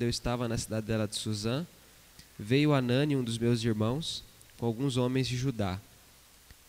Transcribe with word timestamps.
eu 0.00 0.08
estava 0.08 0.46
na 0.46 0.56
cidade 0.56 0.86
dela 0.86 1.08
de 1.08 1.16
Suzã, 1.16 1.66
veio 2.38 2.72
Anani, 2.72 3.16
um 3.16 3.24
dos 3.24 3.36
meus 3.36 3.64
irmãos, 3.64 4.22
com 4.56 4.64
alguns 4.64 4.96
homens 4.96 5.26
de 5.26 5.36
Judá. 5.36 5.80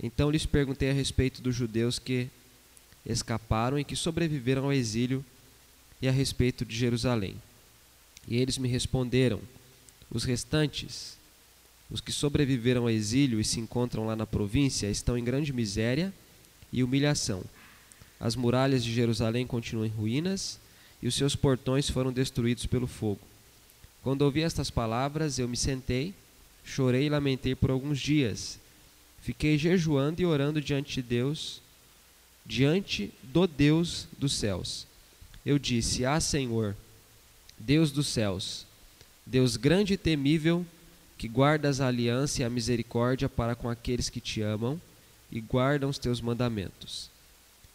Então 0.01 0.31
lhes 0.31 0.47
perguntei 0.47 0.89
a 0.89 0.93
respeito 0.93 1.39
dos 1.39 1.53
judeus 1.53 1.99
que 1.99 2.27
escaparam 3.05 3.77
e 3.77 3.83
que 3.83 3.95
sobreviveram 3.95 4.63
ao 4.63 4.73
exílio 4.73 5.23
e 6.01 6.07
a 6.07 6.11
respeito 6.11 6.65
de 6.65 6.75
Jerusalém. 6.75 7.35
E 8.27 8.35
eles 8.35 8.57
me 8.57 8.67
responderam: 8.67 9.39
os 10.09 10.23
restantes, 10.23 11.15
os 11.87 12.01
que 12.01 12.11
sobreviveram 12.11 12.81
ao 12.81 12.89
exílio 12.89 13.39
e 13.39 13.45
se 13.45 13.59
encontram 13.59 14.07
lá 14.07 14.15
na 14.15 14.25
província, 14.25 14.89
estão 14.89 15.15
em 15.15 15.23
grande 15.23 15.53
miséria 15.53 16.11
e 16.73 16.83
humilhação. 16.83 17.43
As 18.19 18.35
muralhas 18.35 18.83
de 18.83 18.91
Jerusalém 18.91 19.45
continuam 19.45 19.85
em 19.85 19.89
ruínas 19.89 20.59
e 21.01 21.07
os 21.07 21.15
seus 21.15 21.35
portões 21.35 21.89
foram 21.89 22.11
destruídos 22.11 22.65
pelo 22.65 22.87
fogo. 22.87 23.21
Quando 24.03 24.21
ouvi 24.21 24.41
estas 24.41 24.69
palavras, 24.69 25.39
eu 25.39 25.47
me 25.47 25.57
sentei, 25.57 26.13
chorei 26.63 27.05
e 27.05 27.09
lamentei 27.09 27.55
por 27.55 27.69
alguns 27.69 27.99
dias. 27.99 28.59
Fiquei 29.21 29.57
jejuando 29.57 30.21
e 30.21 30.25
orando 30.25 30.61
diante 30.61 30.95
de 30.95 31.01
Deus, 31.01 31.61
diante 32.45 33.11
do 33.23 33.45
Deus 33.45 34.07
dos 34.17 34.33
céus. 34.33 34.87
Eu 35.45 35.59
disse: 35.59 36.05
Ah, 36.05 36.19
Senhor, 36.19 36.75
Deus 37.57 37.91
dos 37.91 38.07
céus, 38.07 38.65
Deus 39.25 39.57
grande 39.57 39.93
e 39.93 39.97
temível, 39.97 40.65
que 41.17 41.27
guardas 41.27 41.81
a 41.81 41.87
aliança 41.87 42.41
e 42.41 42.45
a 42.45 42.49
misericórdia 42.49 43.27
para 43.27 43.55
com 43.55 43.69
aqueles 43.69 44.09
que 44.09 44.21
te 44.21 44.41
amam 44.41 44.79
e 45.29 45.41
guardam 45.41 45.89
os 45.89 45.99
teus 45.99 46.21
mandamentos. 46.21 47.09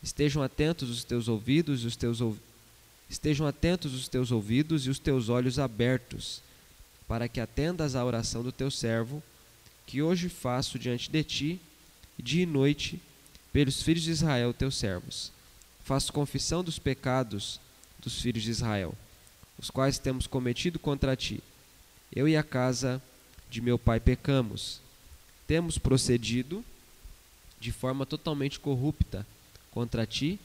Estejam 0.02 0.42
atentos 0.42 0.88
os 0.90 1.04
teus 1.04 1.28
ouvidos 1.28 1.84
e 1.84 1.86
os 1.86 1.96
teus 1.96 2.20
ouvidos 2.20 2.53
Estejam 3.08 3.46
atentos 3.46 3.94
os 3.94 4.08
teus 4.08 4.30
ouvidos 4.30 4.86
e 4.86 4.90
os 4.90 4.98
teus 4.98 5.28
olhos 5.28 5.58
abertos, 5.58 6.42
para 7.06 7.28
que 7.28 7.40
atendas 7.40 7.94
à 7.94 8.04
oração 8.04 8.42
do 8.42 8.50
teu 8.50 8.70
servo, 8.70 9.22
que 9.86 10.02
hoje 10.02 10.28
faço 10.28 10.78
diante 10.78 11.10
de 11.10 11.22
ti, 11.22 11.60
dia 12.18 12.42
e 12.42 12.46
noite, 12.46 13.00
pelos 13.52 13.82
filhos 13.82 14.02
de 14.02 14.10
Israel, 14.10 14.52
teus 14.54 14.76
servos. 14.76 15.30
Faço 15.84 16.12
confissão 16.12 16.64
dos 16.64 16.78
pecados 16.78 17.60
dos 18.00 18.20
filhos 18.20 18.42
de 18.42 18.50
Israel, 18.50 18.94
os 19.58 19.70
quais 19.70 19.98
temos 19.98 20.26
cometido 20.26 20.78
contra 20.78 21.14
ti. 21.14 21.42
Eu 22.14 22.26
e 22.26 22.36
a 22.36 22.42
casa 22.42 23.02
de 23.50 23.60
meu 23.60 23.78
pai 23.78 24.00
pecamos. 24.00 24.80
Temos 25.46 25.78
procedido 25.78 26.64
de 27.60 27.70
forma 27.70 28.04
totalmente 28.04 28.58
corrupta 28.58 29.26
contra 29.70 30.06
ti 30.06 30.38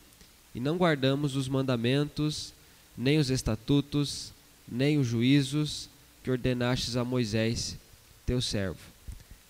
e 0.54 0.60
não 0.60 0.78
guardamos 0.78 1.36
os 1.36 1.48
mandamentos, 1.48 2.54
nem 2.98 3.18
os 3.18 3.30
estatutos, 3.30 4.34
nem 4.68 4.98
os 4.98 5.08
juízos 5.08 5.90
que 6.24 6.32
ordenastes 6.32 6.96
a 6.96 7.04
Moisés, 7.04 7.78
teu 8.26 8.42
servo. 8.42 8.80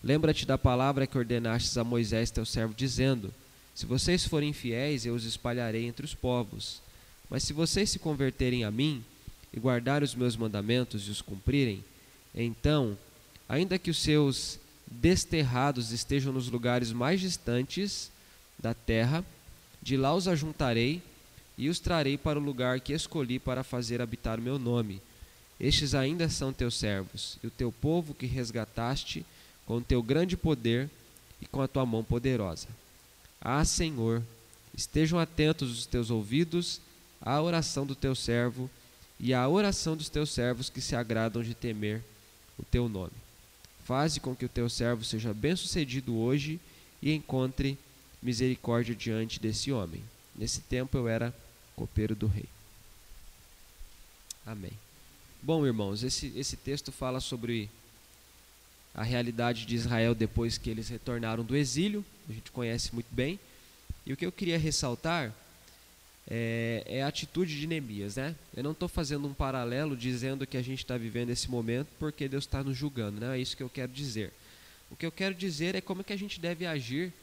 Lembra-te 0.04 0.46
da 0.46 0.58
palavra 0.58 1.06
que 1.06 1.18
ordenastes 1.18 1.78
a 1.78 1.84
Moisés, 1.84 2.32
teu 2.32 2.46
servo, 2.46 2.74
dizendo: 2.74 3.34
Se 3.76 3.86
vocês 3.86 4.26
forem 4.26 4.54
fiéis, 4.54 5.06
eu 5.06 5.14
os 5.14 5.26
espalharei 5.26 5.86
entre 5.86 6.06
os 6.06 6.14
povos. 6.14 6.82
Mas 7.30 7.44
se 7.44 7.54
vocês 7.54 7.90
se 7.90 8.00
converterem 8.00 8.64
a 8.64 8.72
mim 8.72 9.04
e 9.54 9.60
guardarem 9.60 10.06
os 10.06 10.16
meus 10.16 10.36
mandamentos 10.36 11.08
e 11.08 11.12
os 11.12 11.22
cumprirem, 11.22 11.84
então, 12.34 12.98
ainda 13.48 13.78
que 13.78 13.92
os 13.92 13.98
seus 13.98 14.60
desterrados 14.88 15.92
estejam 15.92 16.34
nos 16.34 16.50
lugares 16.50 16.92
mais 16.92 17.20
distantes 17.20 18.12
da 18.58 18.74
terra, 18.74 19.24
de 19.82 19.98
lá 19.98 20.14
os 20.14 20.28
ajuntarei 20.28 21.02
e 21.58 21.70
os 21.70 21.80
trarei 21.80 22.18
para 22.18 22.40
o 22.40 22.44
lugar 22.44 22.80
que 22.80 22.94
escolhi 22.94 23.40
para 23.40 23.64
fazer 23.64 24.02
habitar 24.02 24.40
o 24.40 24.42
meu 24.42 24.58
nome. 24.58 25.02
Estes 25.60 25.94
ainda 25.94 26.30
são 26.30 26.54
teus 26.54 26.76
servos, 26.76 27.38
e 27.44 27.48
o 27.48 27.52
teu 27.52 27.72
povo 27.72 28.14
que 28.14 28.26
resgataste 28.26 29.26
com 29.66 29.78
o 29.78 29.82
teu 29.82 30.02
grande 30.02 30.38
poder 30.38 30.90
e 31.42 31.46
com 31.46 31.62
a 31.62 31.68
tua 31.68 31.86
mão 31.86 32.04
poderosa. 32.04 32.68
Ah, 33.42 33.64
Senhor, 33.66 34.24
estejam 34.74 35.20
atentos 35.20 35.78
os 35.78 35.86
teus 35.86 36.10
ouvidos 36.10 36.80
à 37.22 37.42
oração 37.42 37.86
do 37.86 37.96
teu 37.96 38.16
servo 38.16 38.70
e 39.20 39.34
à 39.34 39.48
oração 39.48 39.98
dos 39.98 40.08
teus 40.08 40.32
servos 40.32 40.70
que 40.70 40.80
se 40.80 40.96
agradam 40.96 41.44
de 41.44 41.54
temer 41.54 42.02
o 42.58 42.64
teu 42.64 42.88
nome. 42.88 43.12
Faze 43.84 44.20
com 44.20 44.36
que 44.36 44.46
o 44.46 44.50
teu 44.50 44.70
servo 44.70 45.04
seja 45.04 45.34
bem-sucedido 45.34 46.16
hoje 46.16 46.60
e 47.02 47.12
encontre 47.12 47.78
misericórdia 48.22 48.96
diante 48.96 49.40
desse 49.40 49.72
homem. 49.72 50.04
Nesse 50.36 50.62
tempo 50.62 50.98
eu 50.98 51.08
era 51.08 51.34
copeiro 51.76 52.16
do 52.16 52.28
rei. 52.28 52.46
Amém. 54.46 54.72
Bom, 55.42 55.66
irmãos, 55.66 56.04
esse, 56.04 56.34
esse 56.36 56.58
texto 56.58 56.92
fala 56.92 57.20
sobre 57.20 57.70
a 58.94 59.04
realidade 59.04 59.66
de 59.66 59.76
Israel 59.76 60.14
depois 60.14 60.58
que 60.58 60.70
eles 60.70 60.90
retornaram 60.90 61.44
do 61.44 61.56
exílio, 61.56 62.04
a 62.30 62.34
gente 62.34 62.52
conhece 62.52 62.94
muito 62.94 63.08
bem. 63.12 63.40
E 64.06 64.12
o 64.12 64.18
que 64.18 64.26
eu 64.26 64.32
queria 64.32 64.58
ressaltar 64.58 65.34
é, 66.28 66.84
é 66.86 67.04
a 67.04 67.08
atitude 67.08 67.60
de 67.60 67.68
Neemias, 67.68 68.16
né? 68.16 68.36
Eu 68.56 68.64
não 68.64 68.72
estou 68.72 68.90
fazendo 68.90 69.28
um 69.28 69.34
paralelo 69.34 69.96
dizendo 69.96 70.46
que 70.46 70.58
a 70.58 70.62
gente 70.62 70.80
está 70.80 70.98
vivendo 70.98 71.30
esse 71.30 71.50
momento 71.50 71.88
porque 71.98 72.28
Deus 72.28 72.44
está 72.44 72.64
nos 72.64 72.76
julgando, 72.76 73.22
não 73.22 73.32
é 73.32 73.40
isso 73.40 73.56
que 73.56 73.64
eu 73.64 73.70
quero 73.70 73.92
dizer. 73.92 74.34
O 74.92 74.96
que 74.96 75.06
eu 75.06 75.12
quero 75.12 75.36
dizer 75.36 75.76
é 75.76 75.82
como 75.82 76.02
é 76.02 76.04
que 76.04 76.14
a 76.14 76.18
gente 76.18 76.40
deve 76.40 76.66
agir 76.66 77.14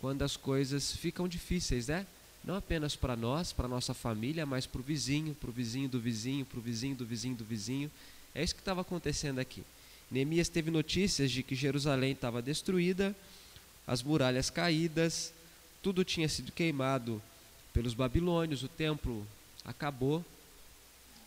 quando 0.00 0.22
as 0.22 0.36
coisas 0.36 0.92
ficam 0.92 1.26
difíceis, 1.26 1.88
né? 1.88 2.06
Não 2.44 2.54
apenas 2.54 2.94
para 2.94 3.16
nós, 3.16 3.52
para 3.52 3.68
nossa 3.68 3.92
família, 3.92 4.46
mas 4.46 4.64
para 4.64 4.80
o 4.80 4.84
vizinho, 4.84 5.34
para 5.34 5.50
o 5.50 5.52
vizinho 5.52 5.88
do 5.88 6.00
vizinho, 6.00 6.44
para 6.44 6.58
o 6.58 6.62
vizinho 6.62 6.96
do 6.96 7.04
vizinho 7.04 7.34
do 7.34 7.44
vizinho. 7.44 7.90
É 8.34 8.42
isso 8.42 8.54
que 8.54 8.60
estava 8.60 8.80
acontecendo 8.80 9.38
aqui. 9.38 9.64
Neemias 10.10 10.48
teve 10.48 10.70
notícias 10.70 11.30
de 11.30 11.42
que 11.42 11.54
Jerusalém 11.54 12.12
estava 12.12 12.40
destruída, 12.40 13.14
as 13.86 14.02
muralhas 14.02 14.48
caídas, 14.48 15.32
tudo 15.82 16.04
tinha 16.04 16.28
sido 16.28 16.52
queimado 16.52 17.20
pelos 17.72 17.94
babilônios, 17.94 18.62
o 18.62 18.68
templo 18.68 19.26
acabou. 19.64 20.24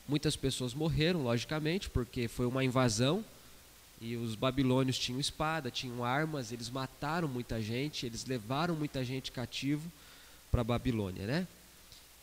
Muitas 0.07 0.35
pessoas 0.35 0.73
morreram, 0.73 1.23
logicamente, 1.23 1.89
porque 1.89 2.27
foi 2.27 2.45
uma 2.45 2.63
invasão 2.63 3.23
e 4.01 4.17
os 4.17 4.33
babilônios 4.33 4.97
tinham 4.97 5.19
espada, 5.19 5.69
tinham 5.69 6.03
armas, 6.03 6.51
eles 6.51 6.71
mataram 6.71 7.27
muita 7.27 7.61
gente, 7.61 8.03
eles 8.03 8.25
levaram 8.25 8.75
muita 8.75 9.05
gente 9.05 9.31
cativo 9.31 9.89
para 10.49 10.61
a 10.61 10.63
Babilônia, 10.63 11.27
né? 11.27 11.47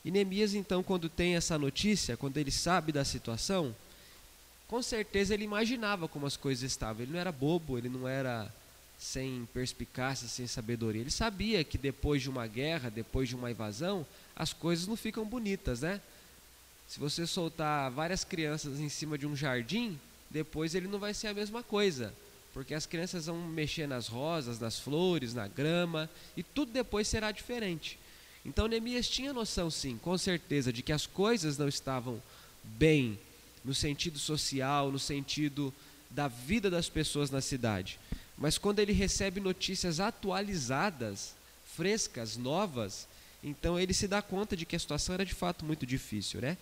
E 0.04 0.10
Neemias, 0.10 0.54
então, 0.54 0.82
quando 0.82 1.08
tem 1.08 1.36
essa 1.36 1.56
notícia, 1.56 2.16
quando 2.16 2.36
ele 2.36 2.50
sabe 2.50 2.90
da 2.90 3.04
situação, 3.04 3.74
com 4.66 4.82
certeza 4.82 5.32
ele 5.32 5.44
imaginava 5.44 6.08
como 6.08 6.26
as 6.26 6.36
coisas 6.36 6.64
estavam. 6.68 7.02
Ele 7.02 7.12
não 7.12 7.20
era 7.20 7.30
bobo, 7.30 7.78
ele 7.78 7.88
não 7.88 8.08
era 8.08 8.52
sem 8.98 9.48
perspicácia, 9.54 10.26
sem 10.26 10.48
sabedoria. 10.48 11.00
Ele 11.00 11.10
sabia 11.10 11.62
que 11.62 11.78
depois 11.78 12.20
de 12.20 12.28
uma 12.28 12.46
guerra, 12.46 12.90
depois 12.90 13.28
de 13.28 13.36
uma 13.36 13.50
invasão, 13.50 14.04
as 14.34 14.52
coisas 14.52 14.86
não 14.88 14.96
ficam 14.96 15.24
bonitas, 15.24 15.82
né? 15.82 16.00
Se 16.88 16.98
você 16.98 17.26
soltar 17.26 17.90
várias 17.90 18.24
crianças 18.24 18.80
em 18.80 18.88
cima 18.88 19.16
de 19.16 19.26
um 19.26 19.36
jardim, 19.36 19.98
depois 20.30 20.74
ele 20.74 20.88
não 20.88 20.98
vai 20.98 21.14
ser 21.14 21.28
a 21.28 21.34
mesma 21.34 21.62
coisa. 21.62 22.14
Porque 22.52 22.74
as 22.74 22.86
crianças 22.86 23.26
vão 23.26 23.36
mexer 23.48 23.86
nas 23.86 24.08
rosas, 24.08 24.58
nas 24.58 24.78
flores, 24.78 25.34
na 25.34 25.46
grama, 25.46 26.08
e 26.36 26.42
tudo 26.42 26.72
depois 26.72 27.06
será 27.06 27.30
diferente. 27.30 27.98
Então 28.44 28.66
Neemias 28.66 29.08
tinha 29.08 29.32
noção, 29.32 29.70
sim, 29.70 29.98
com 29.98 30.16
certeza, 30.16 30.72
de 30.72 30.82
que 30.82 30.92
as 30.92 31.06
coisas 31.06 31.58
não 31.58 31.68
estavam 31.68 32.22
bem 32.64 33.18
no 33.64 33.74
sentido 33.74 34.18
social, 34.18 34.90
no 34.90 34.98
sentido 34.98 35.72
da 36.10 36.28
vida 36.28 36.70
das 36.70 36.88
pessoas 36.88 37.30
na 37.30 37.40
cidade. 37.40 37.98
Mas 38.36 38.56
quando 38.56 38.78
ele 38.78 38.92
recebe 38.92 39.40
notícias 39.40 40.00
atualizadas, 40.00 41.34
frescas, 41.76 42.36
novas, 42.36 43.06
então 43.42 43.78
ele 43.78 43.92
se 43.92 44.08
dá 44.08 44.22
conta 44.22 44.56
de 44.56 44.64
que 44.64 44.76
a 44.76 44.78
situação 44.78 45.14
era 45.14 45.24
de 45.24 45.34
fato 45.34 45.64
muito 45.64 45.84
difícil, 45.84 46.40
né? 46.40 46.56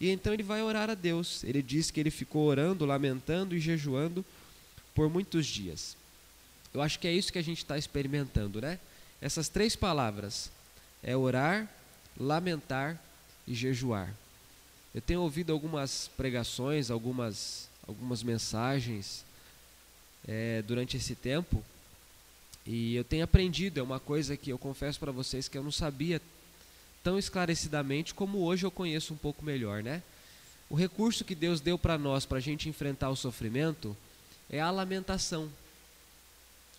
E 0.00 0.08
então 0.10 0.32
ele 0.32 0.42
vai 0.42 0.62
orar 0.62 0.88
a 0.88 0.94
Deus. 0.94 1.44
Ele 1.44 1.62
diz 1.62 1.90
que 1.90 2.00
ele 2.00 2.10
ficou 2.10 2.46
orando, 2.46 2.86
lamentando 2.86 3.54
e 3.54 3.60
jejuando 3.60 4.24
por 4.94 5.10
muitos 5.10 5.46
dias. 5.46 5.96
Eu 6.72 6.80
acho 6.80 6.98
que 6.98 7.06
é 7.06 7.12
isso 7.12 7.32
que 7.32 7.38
a 7.38 7.42
gente 7.42 7.58
está 7.58 7.76
experimentando, 7.76 8.60
né? 8.60 8.78
Essas 9.20 9.48
três 9.48 9.76
palavras 9.76 10.50
é 11.02 11.14
orar, 11.16 11.68
lamentar 12.18 12.98
e 13.46 13.54
jejuar. 13.54 14.14
Eu 14.94 15.00
tenho 15.00 15.20
ouvido 15.20 15.52
algumas 15.52 16.08
pregações, 16.16 16.90
algumas, 16.90 17.68
algumas 17.86 18.22
mensagens 18.22 19.24
é, 20.26 20.62
durante 20.62 20.96
esse 20.96 21.14
tempo 21.14 21.62
e 22.66 22.94
eu 22.94 23.04
tenho 23.04 23.24
aprendido. 23.24 23.78
É 23.78 23.82
uma 23.82 24.00
coisa 24.00 24.36
que 24.36 24.50
eu 24.50 24.58
confesso 24.58 24.98
para 24.98 25.12
vocês 25.12 25.48
que 25.48 25.58
eu 25.58 25.62
não 25.62 25.72
sabia 25.72 26.20
tão 27.02 27.18
esclarecidamente 27.18 28.14
como 28.14 28.38
hoje 28.38 28.64
eu 28.64 28.70
conheço 28.70 29.14
um 29.14 29.16
pouco 29.16 29.44
melhor, 29.44 29.82
né? 29.82 30.02
O 30.68 30.74
recurso 30.74 31.24
que 31.24 31.34
Deus 31.34 31.60
deu 31.60 31.76
para 31.76 31.98
nós 31.98 32.24
para 32.24 32.38
a 32.38 32.40
gente 32.40 32.68
enfrentar 32.68 33.10
o 33.10 33.16
sofrimento 33.16 33.96
é 34.48 34.60
a 34.60 34.70
lamentação. 34.70 35.50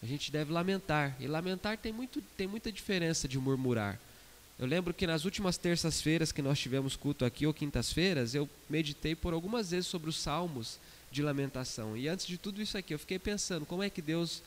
A 0.02 0.06
gente 0.06 0.32
deve 0.32 0.52
lamentar. 0.52 1.16
E 1.20 1.28
lamentar 1.28 1.78
tem, 1.78 1.92
muito, 1.92 2.22
tem 2.38 2.48
muita 2.48 2.72
diferença 2.72 3.28
de 3.28 3.38
murmurar. 3.38 4.00
Eu 4.58 4.68
lembro 4.68 4.94
que 4.94 5.08
nas 5.08 5.26
últimas 5.26 5.58
terças-feiras 5.58 6.32
que 6.32 6.42
nós 6.42 6.60
tivemos 6.60 6.96
culto 6.96 7.26
aqui, 7.26 7.46
ou 7.46 7.54
quintas-feiras, 7.54 8.36
eu 8.36 8.50
meditei 8.70 9.16
por 9.16 9.34
algumas 9.34 9.72
vezes 9.72 9.88
sobre 9.88 10.10
os 10.10 10.18
salmos 10.18 10.80
de 11.12 11.22
lamentação. 11.22 11.98
E 11.98 12.08
antes 12.08 12.26
de 12.26 12.38
tudo 12.38 12.62
isso 12.62 12.78
aqui, 12.78 12.94
eu 12.94 13.00
fiquei 13.00 13.20
pensando 13.20 13.66
como 13.66 13.84
é 13.84 13.90
que 13.90 14.02
Deus 14.02 14.42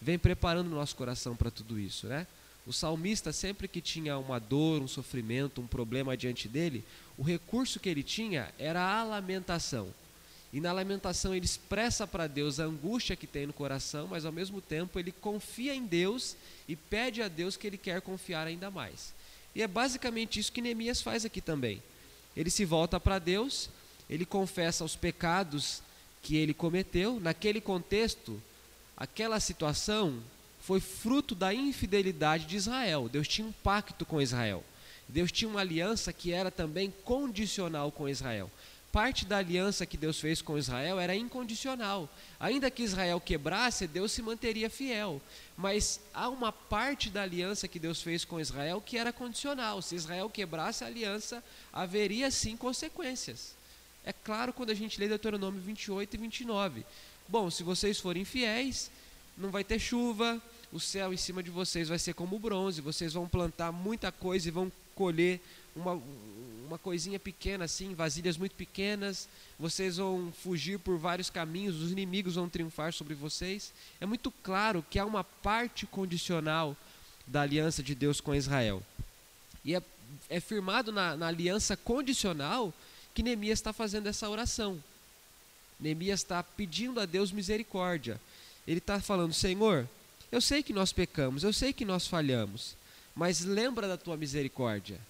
vem 0.00 0.18
preparando 0.18 0.68
o 0.68 0.74
nosso 0.74 0.94
coração 0.96 1.36
para 1.36 1.50
tudo 1.50 1.78
isso, 1.78 2.06
né? 2.06 2.26
O 2.66 2.72
salmista, 2.72 3.32
sempre 3.32 3.68
que 3.68 3.80
tinha 3.80 4.18
uma 4.18 4.40
dor, 4.40 4.82
um 4.82 4.88
sofrimento, 4.88 5.60
um 5.60 5.66
problema 5.66 6.16
diante 6.16 6.48
dele, 6.48 6.84
o 7.16 7.22
recurso 7.22 7.78
que 7.78 7.88
ele 7.88 8.02
tinha 8.02 8.52
era 8.58 8.82
a 8.82 9.04
lamentação. 9.04 9.94
E 10.52 10.60
na 10.60 10.72
lamentação 10.72 11.34
ele 11.34 11.44
expressa 11.44 12.06
para 12.06 12.26
Deus 12.26 12.58
a 12.58 12.64
angústia 12.64 13.14
que 13.14 13.26
tem 13.26 13.46
no 13.46 13.52
coração, 13.52 14.08
mas 14.08 14.24
ao 14.24 14.32
mesmo 14.32 14.60
tempo 14.60 14.98
ele 14.98 15.12
confia 15.12 15.74
em 15.74 15.86
Deus 15.86 16.36
e 16.66 16.74
pede 16.74 17.22
a 17.22 17.28
Deus 17.28 17.56
que 17.56 17.66
ele 17.66 17.78
quer 17.78 18.00
confiar 18.00 18.46
ainda 18.46 18.70
mais. 18.70 19.12
E 19.54 19.62
é 19.62 19.68
basicamente 19.68 20.40
isso 20.40 20.52
que 20.52 20.60
Neemias 20.60 21.00
faz 21.00 21.24
aqui 21.24 21.40
também. 21.40 21.82
Ele 22.36 22.50
se 22.50 22.64
volta 22.64 22.98
para 22.98 23.18
Deus, 23.18 23.70
ele 24.10 24.26
confessa 24.26 24.84
os 24.84 24.96
pecados 24.96 25.82
que 26.22 26.36
ele 26.36 26.52
cometeu. 26.52 27.20
Naquele 27.20 27.60
contexto, 27.60 28.42
aquela 28.96 29.40
situação 29.40 30.22
foi 30.66 30.80
fruto 30.80 31.32
da 31.32 31.54
infidelidade 31.54 32.44
de 32.44 32.56
Israel. 32.56 33.08
Deus 33.08 33.28
tinha 33.28 33.46
um 33.46 33.52
pacto 33.52 34.04
com 34.04 34.20
Israel. 34.20 34.64
Deus 35.08 35.30
tinha 35.30 35.48
uma 35.48 35.60
aliança 35.60 36.12
que 36.12 36.32
era 36.32 36.50
também 36.50 36.92
condicional 37.04 37.92
com 37.92 38.08
Israel. 38.08 38.50
Parte 38.90 39.24
da 39.24 39.36
aliança 39.36 39.86
que 39.86 39.96
Deus 39.96 40.18
fez 40.18 40.42
com 40.42 40.58
Israel 40.58 40.98
era 40.98 41.14
incondicional. 41.14 42.12
Ainda 42.40 42.68
que 42.68 42.82
Israel 42.82 43.20
quebrasse, 43.20 43.86
Deus 43.86 44.10
se 44.10 44.20
manteria 44.22 44.68
fiel. 44.68 45.22
Mas 45.56 46.00
há 46.12 46.28
uma 46.28 46.50
parte 46.50 47.10
da 47.10 47.22
aliança 47.22 47.68
que 47.68 47.78
Deus 47.78 48.02
fez 48.02 48.24
com 48.24 48.40
Israel 48.40 48.82
que 48.84 48.98
era 48.98 49.12
condicional. 49.12 49.80
Se 49.80 49.94
Israel 49.94 50.28
quebrasse 50.28 50.82
a 50.82 50.88
aliança, 50.88 51.44
haveria 51.72 52.28
sim 52.28 52.56
consequências. 52.56 53.54
É 54.04 54.12
claro 54.12 54.52
quando 54.52 54.70
a 54.70 54.74
gente 54.74 54.98
lê 54.98 55.06
Deuteronômio 55.06 55.60
28 55.60 56.12
e 56.12 56.18
29. 56.18 56.84
Bom, 57.28 57.52
se 57.52 57.62
vocês 57.62 58.00
forem 58.00 58.24
fiéis, 58.24 58.90
não 59.38 59.50
vai 59.50 59.62
ter 59.62 59.78
chuva, 59.78 60.42
o 60.72 60.80
céu 60.80 61.12
em 61.12 61.16
cima 61.16 61.42
de 61.42 61.50
vocês 61.50 61.88
vai 61.88 61.98
ser 61.98 62.14
como 62.14 62.38
bronze, 62.38 62.80
vocês 62.80 63.12
vão 63.12 63.28
plantar 63.28 63.72
muita 63.72 64.10
coisa 64.10 64.48
e 64.48 64.50
vão 64.50 64.70
colher 64.94 65.40
uma, 65.74 66.00
uma 66.66 66.78
coisinha 66.78 67.18
pequena 67.18 67.64
assim, 67.64 67.94
vasilhas 67.94 68.36
muito 68.36 68.54
pequenas, 68.54 69.28
vocês 69.58 69.98
vão 69.98 70.32
fugir 70.42 70.78
por 70.78 70.98
vários 70.98 71.30
caminhos, 71.30 71.80
os 71.80 71.92
inimigos 71.92 72.34
vão 72.34 72.48
triunfar 72.48 72.92
sobre 72.92 73.14
vocês. 73.14 73.72
É 74.00 74.06
muito 74.06 74.30
claro 74.42 74.84
que 74.90 74.98
há 74.98 75.04
uma 75.04 75.22
parte 75.22 75.86
condicional 75.86 76.76
da 77.26 77.42
aliança 77.42 77.82
de 77.82 77.94
Deus 77.94 78.20
com 78.20 78.34
Israel. 78.34 78.82
E 79.64 79.74
é, 79.74 79.82
é 80.28 80.40
firmado 80.40 80.92
na, 80.92 81.16
na 81.16 81.26
aliança 81.26 81.76
condicional 81.76 82.72
que 83.14 83.22
Neemias 83.22 83.58
está 83.58 83.72
fazendo 83.72 84.06
essa 84.06 84.28
oração. 84.28 84.82
Neemias 85.78 86.20
está 86.20 86.42
pedindo 86.42 87.00
a 87.00 87.06
Deus 87.06 87.32
misericórdia. 87.32 88.20
Ele 88.66 88.78
está 88.78 89.00
falando, 89.00 89.32
Senhor, 89.32 89.88
eu 90.36 90.40
sei 90.42 90.62
que 90.62 90.72
nós 90.74 90.92
pecamos, 90.92 91.44
eu 91.44 91.52
sei 91.52 91.72
que 91.72 91.82
nós 91.82 92.06
falhamos, 92.06 92.76
mas 93.14 93.40
lembra 93.40 93.88
da 93.88 93.96
tua 93.96 94.18
misericórdia. 94.18 95.00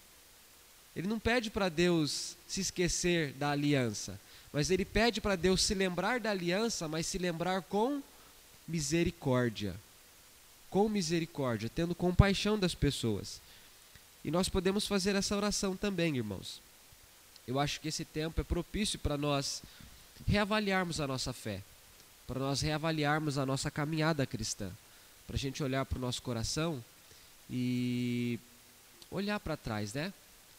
Ele 0.95 1.09
não 1.09 1.19
pede 1.19 1.51
para 1.51 1.69
Deus 1.69 2.37
se 2.47 2.61
esquecer 2.61 3.33
da 3.33 3.51
aliança, 3.51 4.21
mas 4.53 4.71
ele 4.71 4.85
pede 4.85 5.21
para 5.21 5.35
Deus 5.35 5.63
se 5.63 5.75
lembrar 5.75 6.21
da 6.21 6.31
aliança, 6.31 6.87
mas 6.87 7.09
se 7.09 7.19
lembrar 7.19 7.63
com 7.63 8.01
misericórdia. 8.69 9.75
Com 10.71 10.89
misericórdia, 10.89 11.69
tendo 11.75 11.93
compaixão 11.93 12.57
das 12.57 12.75
pessoas. 12.77 13.41
E 14.25 14.31
nós 14.31 14.49
podemos 14.49 14.87
fazer 14.87 15.17
essa 15.17 15.37
oração 15.37 15.77
também, 15.77 16.17
irmãos. 16.17 16.63
Eu 17.49 17.59
acho 17.59 17.81
que 17.81 17.89
esse 17.89 18.05
tempo 18.05 18.41
é 18.41 18.45
propício 18.45 18.97
para 18.97 19.19
nós 19.19 19.61
reavaliarmos 20.25 21.01
a 21.01 21.07
nossa 21.09 21.33
fé, 21.33 21.63
para 22.29 22.39
nós 22.39 22.61
reavaliarmos 22.61 23.39
a 23.39 23.45
nossa 23.45 23.73
caminhada 23.73 24.25
cristã 24.25 24.71
para 25.27 25.37
a 25.37 25.39
gente 25.39 25.63
olhar 25.63 25.85
para 25.85 25.99
o 25.99 26.01
nosso 26.01 26.23
coração 26.23 26.83
e 27.51 28.39
olhar 29.11 29.41
para 29.41 29.57
trás, 29.57 29.93
né? 29.93 30.13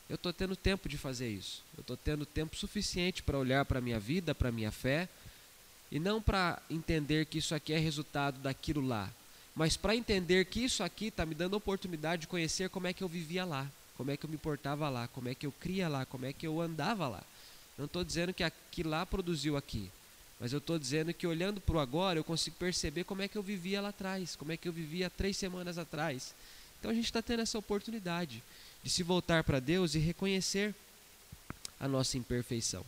Eu 0.09 0.15
estou 0.15 0.31
tendo 0.31 0.55
tempo 0.55 0.87
de 0.87 0.97
fazer 0.97 1.29
isso. 1.29 1.61
Eu 1.77 1.81
estou 1.81 1.97
tendo 1.97 2.25
tempo 2.25 2.55
suficiente 2.55 3.21
para 3.21 3.37
olhar 3.37 3.65
para 3.65 3.79
a 3.79 3.81
minha 3.81 3.99
vida, 3.99 4.33
para 4.33 4.49
a 4.49 4.51
minha 4.51 4.71
fé, 4.71 5.09
e 5.91 5.99
não 5.99 6.21
para 6.21 6.61
entender 6.69 7.25
que 7.25 7.37
isso 7.37 7.55
aqui 7.55 7.73
é 7.73 7.77
resultado 7.77 8.39
daquilo 8.39 8.85
lá, 8.85 9.09
mas 9.55 9.75
para 9.75 9.95
entender 9.95 10.45
que 10.45 10.63
isso 10.63 10.83
aqui 10.83 11.07
está 11.07 11.25
me 11.25 11.33
dando 11.33 11.55
a 11.55 11.57
oportunidade 11.57 12.21
de 12.21 12.27
conhecer 12.27 12.69
como 12.69 12.87
é 12.87 12.93
que 12.93 13.03
eu 13.03 13.07
vivia 13.07 13.45
lá, 13.45 13.67
como 13.95 14.11
é 14.11 14.17
que 14.17 14.25
eu 14.25 14.29
me 14.29 14.37
portava 14.37 14.89
lá, 14.89 15.07
como 15.07 15.29
é 15.29 15.35
que 15.35 15.45
eu 15.45 15.51
cria 15.51 15.87
lá, 15.87 16.05
como 16.05 16.25
é 16.25 16.33
que 16.33 16.45
eu 16.45 16.61
andava 16.61 17.07
lá. 17.07 17.23
Não 17.77 17.85
estou 17.85 18.03
dizendo 18.03 18.33
que 18.33 18.43
aquilo 18.43 18.89
lá 18.89 19.05
produziu 19.05 19.57
aqui, 19.57 19.89
mas 20.39 20.53
eu 20.53 20.59
estou 20.59 20.77
dizendo 20.77 21.13
que 21.13 21.25
olhando 21.25 21.59
para 21.59 21.75
o 21.75 21.79
agora, 21.79 22.19
eu 22.19 22.23
consigo 22.23 22.55
perceber 22.57 23.03
como 23.03 23.21
é 23.21 23.27
que 23.27 23.37
eu 23.37 23.43
vivia 23.43 23.81
lá 23.81 23.89
atrás, 23.89 24.35
como 24.35 24.51
é 24.51 24.57
que 24.57 24.67
eu 24.67 24.73
vivia 24.73 25.09
três 25.09 25.35
semanas 25.35 25.77
atrás. 25.77 26.33
Então 26.79 26.91
a 26.91 26.93
gente 26.93 27.05
está 27.05 27.21
tendo 27.21 27.41
essa 27.41 27.57
oportunidade 27.57 28.43
de 28.83 28.89
se 28.89 29.01
voltar 29.01 29.43
para 29.43 29.59
Deus 29.59 29.95
e 29.95 29.99
reconhecer 29.99 30.75
a 31.79 31.87
nossa 31.87 32.17
imperfeição. 32.17 32.85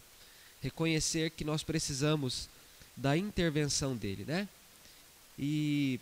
Reconhecer 0.62 1.32
que 1.32 1.44
nós 1.44 1.64
precisamos 1.64 2.48
da 2.96 3.18
intervenção 3.18 3.96
dele, 3.96 4.26
né? 4.28 4.48
E 5.38 6.00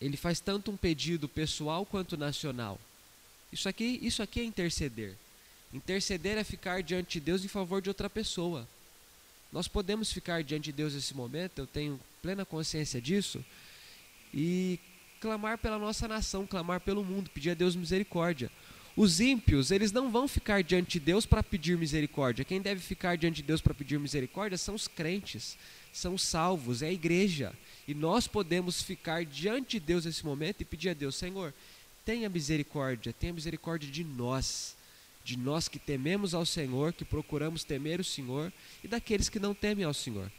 ele 0.00 0.16
faz 0.16 0.40
tanto 0.40 0.70
um 0.70 0.76
pedido 0.76 1.28
pessoal 1.28 1.84
quanto 1.84 2.16
nacional. 2.16 2.80
Isso 3.52 3.68
aqui, 3.68 3.98
isso 4.02 4.22
aqui 4.22 4.40
é 4.40 4.44
interceder. 4.44 5.14
Interceder 5.72 6.38
é 6.38 6.44
ficar 6.44 6.82
diante 6.82 7.18
de 7.18 7.20
Deus 7.20 7.44
em 7.44 7.48
favor 7.48 7.82
de 7.82 7.88
outra 7.90 8.08
pessoa. 8.08 8.66
Nós 9.52 9.66
podemos 9.66 10.12
ficar 10.12 10.42
diante 10.44 10.66
de 10.66 10.72
Deus 10.72 10.94
nesse 10.94 11.14
momento, 11.14 11.58
eu 11.58 11.66
tenho 11.66 12.00
plena 12.22 12.44
consciência 12.44 13.00
disso, 13.00 13.44
e 14.32 14.78
clamar 15.20 15.58
pela 15.58 15.78
nossa 15.78 16.06
nação, 16.06 16.46
clamar 16.46 16.80
pelo 16.80 17.04
mundo, 17.04 17.30
pedir 17.30 17.50
a 17.50 17.54
Deus 17.54 17.74
misericórdia. 17.74 18.50
Os 18.96 19.20
ímpios, 19.20 19.70
eles 19.70 19.92
não 19.92 20.10
vão 20.10 20.26
ficar 20.26 20.62
diante 20.62 20.98
de 20.98 21.00
Deus 21.00 21.24
para 21.24 21.42
pedir 21.42 21.76
misericórdia. 21.78 22.44
Quem 22.44 22.60
deve 22.60 22.80
ficar 22.80 23.16
diante 23.16 23.36
de 23.36 23.42
Deus 23.42 23.60
para 23.60 23.74
pedir 23.74 23.98
misericórdia 23.98 24.58
são 24.58 24.74
os 24.74 24.88
crentes, 24.88 25.56
são 25.92 26.14
os 26.14 26.22
salvos, 26.22 26.82
é 26.82 26.88
a 26.88 26.92
igreja. 26.92 27.52
E 27.86 27.94
nós 27.94 28.26
podemos 28.26 28.82
ficar 28.82 29.24
diante 29.24 29.78
de 29.78 29.86
Deus 29.86 30.04
nesse 30.04 30.24
momento 30.24 30.60
e 30.60 30.64
pedir 30.64 30.90
a 30.90 30.94
Deus: 30.94 31.16
Senhor, 31.16 31.54
tenha 32.04 32.28
misericórdia, 32.28 33.12
tenha 33.12 33.32
misericórdia 33.32 33.90
de 33.90 34.04
nós 34.04 34.76
de 35.24 35.36
nós 35.36 35.68
que 35.68 35.78
tememos 35.78 36.34
ao 36.34 36.46
Senhor, 36.46 36.92
que 36.92 37.04
procuramos 37.04 37.64
temer 37.64 38.00
o 38.00 38.04
Senhor, 38.04 38.52
e 38.82 38.88
daqueles 38.88 39.28
que 39.28 39.38
não 39.38 39.54
temem 39.54 39.84
ao 39.84 39.94
Senhor. 39.94 40.30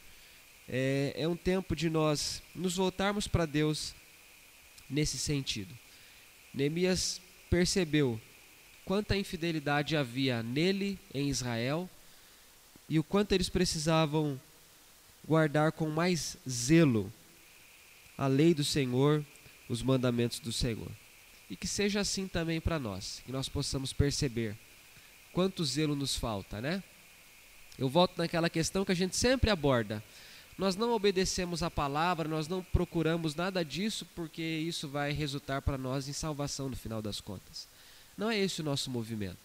É, 0.68 1.14
é 1.16 1.28
um 1.28 1.36
tempo 1.36 1.76
de 1.76 1.90
nós 1.90 2.42
nos 2.56 2.76
voltarmos 2.76 3.28
para 3.28 3.46
Deus 3.46 3.94
nesse 4.90 5.18
sentido. 5.18 5.74
Neemias 6.54 7.22
percebeu 7.50 8.20
quanta 8.86 9.16
infidelidade 9.16 9.96
havia 9.96 10.44
nele, 10.44 11.00
em 11.14 11.30
Israel, 11.30 11.90
e 12.90 13.00
o 13.00 13.04
quanto 13.04 13.32
eles 13.32 13.50
precisavam 13.50 14.40
guardar 15.26 15.72
com 15.72 15.90
mais 15.90 16.36
zelo 16.50 17.12
a 18.18 18.28
lei 18.28 18.54
do 18.54 18.64
Senhor, 18.64 19.26
os 19.70 19.82
mandamentos 19.82 20.40
do 20.40 20.52
Senhor. 20.52 20.92
E 21.50 21.56
que 21.56 21.68
seja 21.68 22.00
assim 22.02 22.28
também 22.28 22.60
para 22.60 22.80
nós, 22.80 23.22
que 23.26 23.32
nós 23.32 23.48
possamos 23.48 23.94
perceber 23.94 24.58
quanto 25.34 25.66
zelo 25.66 25.96
nos 25.96 26.16
falta, 26.16 26.62
né? 26.62 26.84
Eu 27.78 27.90
volto 27.90 28.18
naquela 28.18 28.50
questão 28.50 28.86
que 28.86 28.92
a 28.92 28.96
gente 28.96 29.16
sempre 29.16 29.50
aborda. 29.50 30.04
Nós 30.58 30.76
não 30.76 30.92
obedecemos 30.92 31.64
a 31.64 31.72
palavra, 31.72 32.28
nós 32.28 32.48
não 32.48 32.62
procuramos 32.62 33.34
nada 33.34 33.66
disso 33.66 34.06
porque 34.16 34.42
isso 34.42 34.88
vai 34.88 35.12
resultar 35.12 35.62
para 35.62 35.78
nós 35.78 36.08
em 36.08 36.14
salvação 36.14 36.70
no 36.70 36.76
final 36.76 37.02
das 37.02 37.20
contas. 37.20 37.68
Não 38.18 38.30
é 38.30 38.38
esse 38.38 38.62
o 38.62 38.64
nosso 38.64 38.92
movimento. 38.92 39.40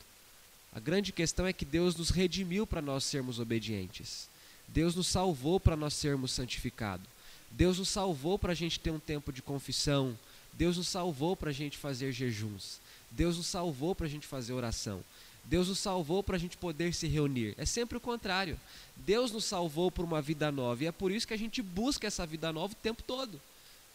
A 0.74 0.80
grande 0.80 1.12
questão 1.12 1.46
é 1.46 1.52
que 1.52 1.64
Deus 1.64 1.96
nos 1.96 2.10
redimiu 2.10 2.66
para 2.66 2.82
nós 2.82 3.04
sermos 3.04 3.38
obedientes. 3.38 4.28
Deus 4.68 4.94
nos 4.94 5.06
salvou 5.06 5.58
para 5.58 5.76
nós 5.76 5.94
sermos 5.94 6.32
santificados. 6.32 7.06
Deus 7.50 7.78
nos 7.78 7.88
salvou 7.88 8.38
para 8.38 8.52
a 8.52 8.54
gente 8.54 8.78
ter 8.78 8.90
um 8.90 8.98
tempo 8.98 9.32
de 9.32 9.40
confissão. 9.40 10.18
Deus 10.52 10.76
nos 10.76 10.88
salvou 10.88 11.34
para 11.34 11.48
a 11.48 11.54
gente 11.54 11.78
fazer 11.78 12.12
jejuns. 12.12 12.78
Deus 13.10 13.38
nos 13.38 13.46
salvou 13.46 13.94
para 13.94 14.06
a 14.06 14.10
gente 14.10 14.26
fazer 14.26 14.52
oração. 14.52 15.02
Deus 15.46 15.68
nos 15.68 15.78
salvou 15.78 16.22
para 16.22 16.36
a 16.36 16.38
gente 16.38 16.56
poder 16.56 16.92
se 16.92 17.06
reunir. 17.06 17.54
É 17.56 17.64
sempre 17.64 17.96
o 17.96 18.00
contrário. 18.00 18.58
Deus 18.96 19.30
nos 19.30 19.44
salvou 19.44 19.90
para 19.90 20.02
uma 20.04 20.20
vida 20.20 20.50
nova 20.50 20.82
e 20.82 20.86
é 20.86 20.92
por 20.92 21.12
isso 21.12 21.26
que 21.26 21.34
a 21.34 21.38
gente 21.38 21.62
busca 21.62 22.06
essa 22.06 22.26
vida 22.26 22.52
nova 22.52 22.72
o 22.72 22.76
tempo 22.76 23.02
todo, 23.02 23.40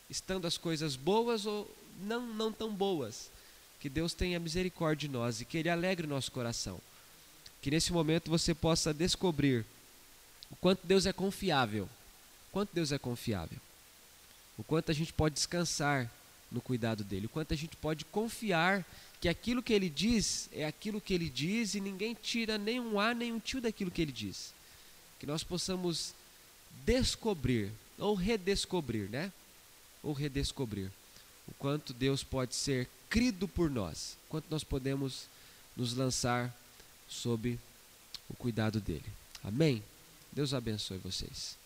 estando 0.09 0.47
as 0.47 0.57
coisas 0.57 0.95
boas 0.95 1.45
ou 1.45 1.69
não, 2.01 2.25
não 2.33 2.51
tão 2.51 2.73
boas. 2.73 3.29
Que 3.79 3.89
Deus 3.89 4.13
tenha 4.13 4.39
misericórdia 4.39 5.09
de 5.09 5.13
nós 5.13 5.41
e 5.41 5.45
que 5.45 5.57
Ele 5.57 5.69
alegre 5.69 6.07
o 6.07 6.09
nosso 6.09 6.31
coração. 6.31 6.79
Que 7.61 7.69
nesse 7.69 7.91
momento 7.91 8.29
você 8.29 8.53
possa 8.53 8.93
descobrir 8.93 9.65
o 10.49 10.55
quanto 10.55 10.85
Deus 10.85 11.05
é 11.05 11.11
confiável. 11.11 11.85
O 12.49 12.51
quanto 12.53 12.69
Deus 12.73 12.91
é 12.91 12.97
confiável. 12.97 13.59
O 14.57 14.63
quanto 14.63 14.91
a 14.91 14.93
gente 14.93 15.11
pode 15.11 15.35
descansar 15.35 16.09
no 16.51 16.61
cuidado 16.61 17.03
dele, 17.03 17.27
o 17.27 17.29
quanto 17.29 17.53
a 17.53 17.57
gente 17.57 17.75
pode 17.77 18.03
confiar 18.05 18.85
que 19.21 19.29
aquilo 19.29 19.63
que 19.63 19.71
ele 19.71 19.89
diz 19.89 20.49
é 20.51 20.65
aquilo 20.65 20.99
que 20.99 21.13
ele 21.13 21.29
diz 21.29 21.75
e 21.75 21.79
ninguém 21.79 22.13
tira 22.13 22.57
nem 22.57 22.79
um 22.79 22.99
A 22.99 23.13
nem 23.13 23.31
um 23.31 23.39
tio 23.39 23.61
daquilo 23.61 23.91
que 23.91 24.01
ele 24.01 24.11
diz. 24.11 24.53
Que 25.19 25.25
nós 25.25 25.43
possamos 25.43 26.13
descobrir 26.85 27.71
ou 27.97 28.15
redescobrir, 28.15 29.09
né? 29.09 29.31
Ou 30.01 30.13
redescobrir 30.13 30.91
o 31.47 31.53
quanto 31.53 31.93
Deus 31.93 32.23
pode 32.23 32.55
ser 32.55 32.89
crido 33.09 33.47
por 33.47 33.69
nós, 33.69 34.17
quanto 34.27 34.45
nós 34.49 34.63
podemos 34.63 35.27
nos 35.75 35.93
lançar 35.93 36.55
sob 37.07 37.59
o 38.29 38.33
cuidado 38.33 38.79
dele. 38.79 39.05
Amém? 39.43 39.83
Deus 40.31 40.53
abençoe 40.53 40.97
vocês. 40.97 41.60